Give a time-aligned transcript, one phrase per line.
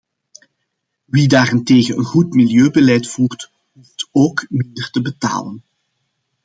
[1.05, 5.63] Wie daarentegen een goed milieubeleid voert, hoeft ook minder te betalen.